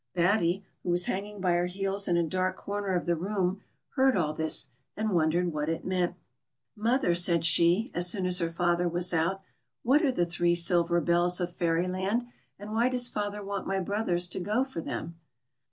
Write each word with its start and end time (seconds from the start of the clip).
Batty, 0.15 0.65
who 0.81 0.89
was 0.89 1.05
hanging 1.05 1.39
by 1.41 1.51
her 1.51 1.67
heels 1.67 2.07
in 2.07 2.17
a 2.17 2.23
dark 2.23 2.57
corner 2.57 2.95
of 2.95 3.05
the 3.05 3.15
room, 3.15 3.61
heard 3.89 4.17
all 4.17 4.33
this, 4.33 4.71
and 4.97 5.11
wondered 5.11 5.53
what 5.53 5.69
it 5.69 5.85
meant. 5.85 6.15
B.4 6.15 6.15
TTY. 6.15 6.15
2ot" 6.15 6.17
Mother," 6.85 7.13
said 7.13 7.45
she, 7.45 7.91
as 7.93 8.09
soon 8.09 8.25
as 8.25 8.39
her 8.39 8.49
father 8.49 8.89
was 8.89 9.13
out, 9.13 9.41
"what 9.83 10.01
are 10.03 10.11
the 10.11 10.25
three 10.25 10.55
silver 10.55 10.99
bells 11.01 11.39
of 11.39 11.53
Fairyland, 11.55 12.25
and 12.57 12.73
why 12.73 12.89
does 12.89 13.09
father 13.09 13.43
want 13.43 13.67
my 13.67 13.79
brothers 13.79 14.27
to 14.29 14.39
go 14.39 14.63
for 14.63 14.81
them 14.81 15.19